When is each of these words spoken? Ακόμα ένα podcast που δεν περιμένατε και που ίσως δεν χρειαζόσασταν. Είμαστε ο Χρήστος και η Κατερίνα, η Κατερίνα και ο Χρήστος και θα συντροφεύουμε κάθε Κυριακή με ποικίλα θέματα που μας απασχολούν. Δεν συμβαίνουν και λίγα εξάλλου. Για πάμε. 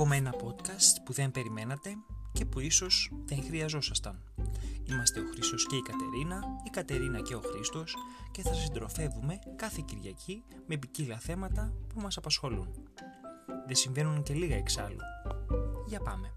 Ακόμα 0.00 0.16
ένα 0.16 0.34
podcast 0.34 1.02
που 1.04 1.12
δεν 1.12 1.30
περιμένατε 1.30 1.96
και 2.32 2.44
που 2.44 2.60
ίσως 2.60 3.12
δεν 3.24 3.42
χρειαζόσασταν. 3.42 4.22
Είμαστε 4.88 5.20
ο 5.20 5.24
Χρήστος 5.32 5.66
και 5.66 5.76
η 5.76 5.82
Κατερίνα, 5.82 6.42
η 6.66 6.70
Κατερίνα 6.70 7.20
και 7.20 7.34
ο 7.34 7.40
Χρήστος 7.40 7.96
και 8.30 8.42
θα 8.42 8.54
συντροφεύουμε 8.54 9.38
κάθε 9.56 9.82
Κυριακή 9.86 10.44
με 10.66 10.76
ποικίλα 10.76 11.18
θέματα 11.18 11.72
που 11.94 12.00
μας 12.00 12.16
απασχολούν. 12.16 12.68
Δεν 13.66 13.76
συμβαίνουν 13.76 14.22
και 14.22 14.34
λίγα 14.34 14.56
εξάλλου. 14.56 15.00
Για 15.86 16.00
πάμε. 16.00 16.32